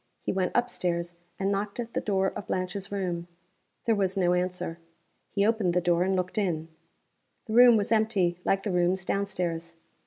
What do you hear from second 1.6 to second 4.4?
at the door of Blanche's room. There was no